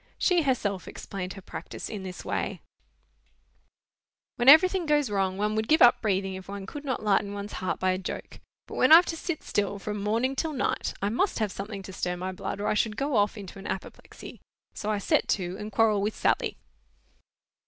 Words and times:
She 0.17 0.41
herself 0.41 0.87
explained 0.87 1.33
her 1.33 1.43
practice 1.43 1.87
in 1.87 2.01
this 2.01 2.25
way:— 2.25 2.59
"When 4.37 4.49
everything 4.49 4.87
goes 4.87 5.11
wrong, 5.11 5.37
one 5.37 5.53
would 5.53 5.67
give 5.67 5.83
up 5.83 6.01
breathing 6.01 6.33
if 6.33 6.47
one 6.47 6.65
could 6.65 6.83
not 6.83 7.03
lighten 7.03 7.35
ones 7.35 7.53
heart 7.61 7.79
by 7.79 7.91
a 7.91 7.99
joke. 7.99 8.39
But 8.65 8.77
when 8.77 8.91
I've 8.91 9.05
to 9.05 9.15
sit 9.15 9.43
still 9.43 9.77
from 9.77 10.01
morning 10.01 10.35
till 10.35 10.53
night, 10.53 10.95
I 11.03 11.09
must 11.09 11.37
have 11.37 11.51
something 11.51 11.83
to 11.83 11.93
stir 11.93 12.17
my 12.17 12.31
blood, 12.31 12.59
or 12.59 12.65
I 12.65 12.73
should 12.73 12.97
go 12.97 13.15
off 13.15 13.37
into 13.37 13.59
an 13.59 13.67
apoplexy; 13.67 14.41
so 14.73 14.89
I 14.89 14.97
set 14.97 15.27
to, 15.37 15.55
and 15.59 15.71
quarrel 15.71 16.01
with 16.01 16.15
Sally." 16.15 16.57